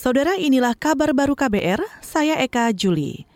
Saudara 0.00 0.32
inilah 0.32 0.72
kabar 0.80 1.12
baru 1.12 1.36
KBR, 1.36 1.84
saya 2.00 2.40
Eka 2.40 2.72
Juli. 2.72 3.28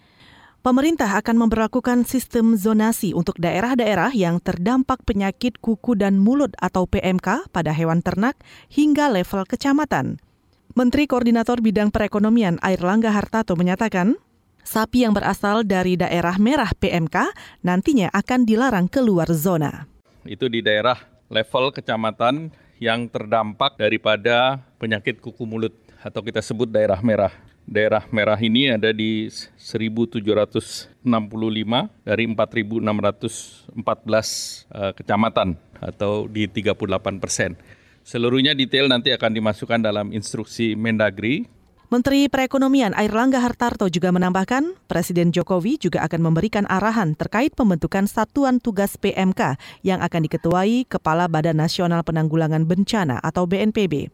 Pemerintah 0.65 1.13
akan 1.21 1.45
memperlakukan 1.45 2.09
sistem 2.09 2.57
zonasi 2.57 3.13
untuk 3.13 3.37
daerah-daerah 3.37 4.17
yang 4.17 4.41
terdampak 4.41 5.05
penyakit 5.05 5.61
kuku 5.61 5.93
dan 5.93 6.17
mulut 6.17 6.57
atau 6.57 6.89
PMK 6.89 7.53
pada 7.53 7.69
hewan 7.69 8.01
ternak 8.01 8.41
hingga 8.73 9.13
level 9.13 9.45
kecamatan. 9.45 10.17
Menteri 10.73 11.05
Koordinator 11.05 11.61
Bidang 11.61 11.93
Perekonomian 11.93 12.57
Air 12.65 12.81
Langga 12.81 13.13
Hartato 13.13 13.61
menyatakan, 13.61 14.17
sapi 14.65 15.05
yang 15.05 15.13
berasal 15.13 15.69
dari 15.69 16.01
daerah 16.01 16.41
merah 16.41 16.73
PMK 16.73 17.29
nantinya 17.61 18.09
akan 18.09 18.49
dilarang 18.49 18.89
keluar 18.89 19.29
zona. 19.37 19.85
Itu 20.25 20.49
di 20.49 20.65
daerah 20.65 20.97
level 21.29 21.77
kecamatan 21.77 22.57
yang 22.81 23.13
terdampak 23.13 23.77
daripada 23.77 24.65
penyakit 24.81 25.21
kuku 25.21 25.45
mulut 25.45 25.84
atau 26.05 26.21
kita 26.21 26.45
sebut 26.45 26.69
daerah 26.69 27.01
merah. 27.01 27.33
Daerah 27.65 28.05
merah 28.13 28.37
ini 28.37 28.69
ada 28.69 28.93
di 28.93 29.25
1765 29.57 31.01
dari 32.05 32.25
4614 32.29 32.85
uh, 33.73 34.93
kecamatan 34.93 35.57
atau 35.81 36.29
di 36.29 36.45
38 36.45 36.77
persen. 37.17 37.57
Seluruhnya 38.05 38.53
detail 38.53 38.85
nanti 38.93 39.17
akan 39.17 39.33
dimasukkan 39.33 39.81
dalam 39.81 40.13
instruksi 40.13 40.77
Mendagri 40.77 41.49
Menteri 41.95 42.27
Perekonomian 42.27 42.91
Airlangga 42.97 43.39
Hartarto 43.39 43.87
juga 43.87 44.11
menambahkan, 44.11 44.75
Presiden 44.91 45.31
Jokowi 45.31 45.79
juga 45.79 46.03
akan 46.03 46.27
memberikan 46.27 46.67
arahan 46.67 47.15
terkait 47.15 47.55
pembentukan 47.55 48.11
Satuan 48.11 48.59
Tugas 48.59 48.99
PMK 48.99 49.61
yang 49.87 50.03
akan 50.03 50.27
diketuai 50.27 50.91
Kepala 50.91 51.31
Badan 51.31 51.61
Nasional 51.61 52.03
Penanggulangan 52.03 52.67
Bencana 52.67 53.23
atau 53.23 53.47
BNPB. 53.47 54.11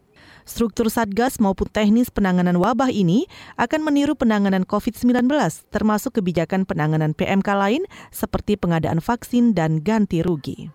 Struktur 0.49 0.89
Satgas 0.89 1.39
maupun 1.39 1.69
teknis 1.71 2.09
penanganan 2.09 2.59
wabah 2.61 2.89
ini 2.93 3.29
akan 3.57 3.85
meniru 3.85 4.17
penanganan 4.19 4.65
COVID-19, 4.65 5.29
termasuk 5.71 6.21
kebijakan 6.21 6.69
penanganan 6.69 7.16
PMK 7.16 7.49
lain 7.57 7.83
seperti 8.10 8.57
pengadaan 8.57 9.01
vaksin 9.01 9.52
dan 9.57 9.80
ganti 9.80 10.24
rugi. 10.24 10.71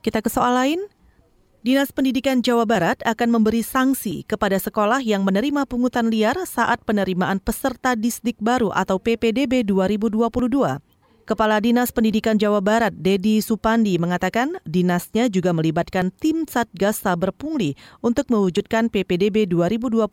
Kita 0.00 0.22
ke 0.22 0.30
soal 0.30 0.54
lain, 0.54 0.80
Dinas 1.66 1.90
Pendidikan 1.90 2.46
Jawa 2.46 2.62
Barat 2.62 3.02
akan 3.02 3.42
memberi 3.42 3.58
sanksi 3.58 4.22
kepada 4.22 4.54
sekolah 4.54 5.02
yang 5.02 5.26
menerima 5.26 5.66
pungutan 5.66 6.06
liar 6.14 6.38
saat 6.46 6.78
penerimaan 6.86 7.42
peserta 7.42 7.98
Disdik 7.98 8.38
Baru 8.38 8.70
atau 8.70 9.02
PPDB 9.02 9.66
2022. 9.66 10.95
Kepala 11.26 11.58
Dinas 11.58 11.90
Pendidikan 11.90 12.38
Jawa 12.38 12.62
Barat, 12.62 12.94
Dedi 13.02 13.42
Supandi, 13.42 13.98
mengatakan 13.98 14.62
dinasnya 14.62 15.26
juga 15.26 15.50
melibatkan 15.50 16.14
tim 16.14 16.46
Satgas 16.46 17.02
Saber 17.02 17.34
Pungli 17.34 17.74
untuk 17.98 18.30
mewujudkan 18.30 18.86
PPDB 18.86 19.50
2022 19.50 20.06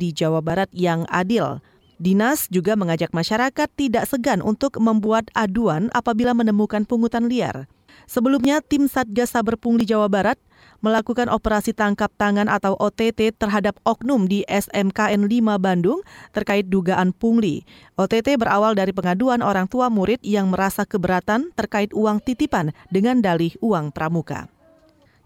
di 0.00 0.08
Jawa 0.16 0.40
Barat 0.40 0.72
yang 0.72 1.04
adil. 1.12 1.60
Dinas 2.00 2.48
juga 2.48 2.80
mengajak 2.80 3.12
masyarakat 3.12 3.68
tidak 3.76 4.08
segan 4.08 4.40
untuk 4.40 4.80
membuat 4.80 5.28
aduan 5.36 5.92
apabila 5.92 6.32
menemukan 6.32 6.88
pungutan 6.88 7.28
liar. 7.28 7.68
Sebelumnya, 8.08 8.64
tim 8.64 8.88
Satgas 8.88 9.36
Saber 9.36 9.60
Pungli 9.60 9.84
Jawa 9.84 10.08
Barat 10.08 10.40
melakukan 10.84 11.32
operasi 11.32 11.72
tangkap 11.72 12.12
tangan 12.20 12.46
atau 12.46 12.76
OTT 12.76 13.32
terhadap 13.40 13.80
oknum 13.88 14.28
di 14.28 14.44
SMKN 14.46 15.24
5 15.26 15.56
Bandung 15.56 16.04
terkait 16.36 16.68
dugaan 16.68 17.16
pungli. 17.16 17.64
OTT 17.96 18.36
berawal 18.36 18.76
dari 18.76 18.92
pengaduan 18.92 19.40
orang 19.40 19.64
tua 19.64 19.88
murid 19.88 20.20
yang 20.20 20.52
merasa 20.52 20.84
keberatan 20.84 21.50
terkait 21.56 21.90
uang 21.96 22.20
titipan 22.20 22.76
dengan 22.92 23.24
dalih 23.24 23.56
uang 23.64 23.90
pramuka. 23.96 24.52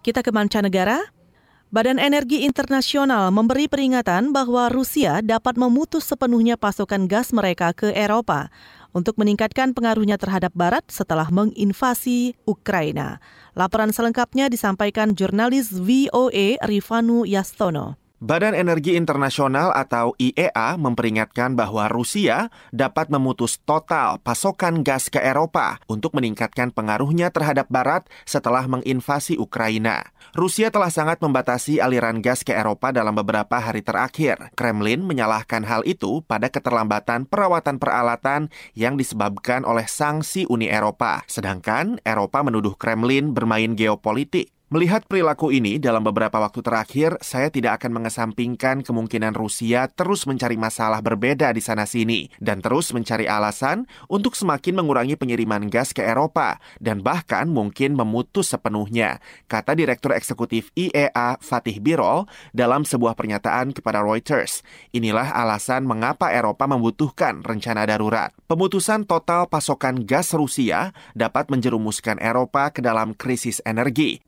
Kita 0.06 0.22
ke 0.22 0.30
mancanegara. 0.30 1.17
Badan 1.69 2.00
Energi 2.00 2.48
Internasional 2.48 3.28
memberi 3.28 3.69
peringatan 3.69 4.33
bahwa 4.33 4.72
Rusia 4.72 5.20
dapat 5.20 5.61
memutus 5.61 6.08
sepenuhnya 6.08 6.56
pasokan 6.56 7.05
gas 7.05 7.28
mereka 7.28 7.77
ke 7.77 7.92
Eropa 7.92 8.48
untuk 8.97 9.20
meningkatkan 9.20 9.77
pengaruhnya 9.77 10.16
terhadap 10.16 10.48
Barat 10.56 10.89
setelah 10.89 11.28
menginvasi 11.28 12.41
Ukraina. 12.48 13.20
Laporan 13.52 13.92
selengkapnya 13.92 14.48
disampaikan 14.48 15.12
jurnalis 15.12 15.68
VOA 15.68 16.57
Rifanu 16.64 17.28
Yastono. 17.28 18.08
Badan 18.18 18.51
Energi 18.51 18.98
Internasional 18.98 19.70
atau 19.70 20.11
IEA 20.18 20.74
memperingatkan 20.74 21.55
bahwa 21.55 21.86
Rusia 21.86 22.51
dapat 22.74 23.14
memutus 23.14 23.62
total 23.62 24.18
pasokan 24.18 24.83
gas 24.83 25.06
ke 25.06 25.23
Eropa 25.23 25.79
untuk 25.86 26.18
meningkatkan 26.18 26.74
pengaruhnya 26.74 27.30
terhadap 27.30 27.70
Barat 27.70 28.11
setelah 28.27 28.67
menginvasi 28.67 29.39
Ukraina. 29.39 30.11
Rusia 30.34 30.74
telah 30.74 30.90
sangat 30.90 31.23
membatasi 31.23 31.78
aliran 31.78 32.18
gas 32.18 32.42
ke 32.42 32.51
Eropa 32.51 32.90
dalam 32.90 33.14
beberapa 33.14 33.62
hari 33.62 33.86
terakhir. 33.86 34.51
Kremlin 34.58 35.07
menyalahkan 35.07 35.62
hal 35.62 35.86
itu 35.86 36.18
pada 36.27 36.51
keterlambatan 36.51 37.23
perawatan 37.23 37.78
peralatan 37.78 38.51
yang 38.74 38.98
disebabkan 38.98 39.62
oleh 39.62 39.86
sanksi 39.86 40.42
Uni 40.51 40.67
Eropa. 40.67 41.23
Sedangkan 41.30 42.02
Eropa 42.02 42.42
menuduh 42.42 42.74
Kremlin 42.74 43.30
bermain 43.30 43.78
geopolitik. 43.78 44.58
Melihat 44.68 45.08
perilaku 45.08 45.48
ini 45.48 45.80
dalam 45.80 46.05
beberapa 46.05 46.36
waktu 46.36 46.61
terakhir, 46.61 47.17
saya 47.24 47.48
tidak 47.48 47.80
akan 47.80 48.05
mengesampingkan 48.05 48.84
kemungkinan 48.84 49.33
Rusia 49.33 49.89
terus 49.89 50.29
mencari 50.29 50.61
masalah 50.61 51.01
berbeda 51.01 51.56
di 51.56 51.64
sana-sini 51.64 52.29
dan 52.36 52.61
terus 52.61 52.92
mencari 52.92 53.24
alasan 53.24 53.89
untuk 54.12 54.36
semakin 54.36 54.77
mengurangi 54.77 55.17
pengiriman 55.17 55.73
gas 55.73 55.96
ke 55.96 56.05
Eropa 56.05 56.61
dan 56.84 57.01
bahkan 57.01 57.48
mungkin 57.48 57.96
memutus 57.96 58.52
sepenuhnya, 58.52 59.24
kata 59.48 59.73
Direktur 59.73 60.12
Eksekutif 60.12 60.68
IEA 60.77 61.40
Fatih 61.40 61.80
Birol 61.80 62.28
dalam 62.52 62.84
sebuah 62.84 63.17
pernyataan 63.17 63.73
kepada 63.73 64.05
Reuters. 64.05 64.61
Inilah 64.92 65.33
alasan 65.33 65.89
mengapa 65.89 66.28
Eropa 66.28 66.68
membutuhkan 66.68 67.40
rencana 67.40 67.89
darurat. 67.89 68.36
Pemutusan 68.45 69.08
total 69.08 69.48
pasokan 69.48 70.05
gas 70.05 70.36
Rusia 70.36 70.92
dapat 71.17 71.48
menjerumuskan 71.48 72.20
Eropa 72.20 72.68
ke 72.68 72.84
dalam 72.84 73.17
krisis 73.17 73.64
energi. 73.64 74.27